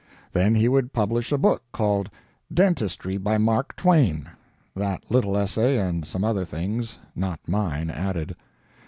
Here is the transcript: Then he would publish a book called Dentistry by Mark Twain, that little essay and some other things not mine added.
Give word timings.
Then 0.31 0.55
he 0.55 0.67
would 0.67 0.93
publish 0.93 1.31
a 1.31 1.37
book 1.37 1.61
called 1.71 2.09
Dentistry 2.51 3.17
by 3.17 3.37
Mark 3.37 3.75
Twain, 3.75 4.27
that 4.75 5.11
little 5.11 5.37
essay 5.37 5.77
and 5.77 6.07
some 6.07 6.23
other 6.23 6.43
things 6.43 6.97
not 7.15 7.39
mine 7.47 7.91
added. 7.91 8.35